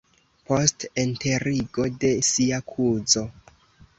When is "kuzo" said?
2.75-3.27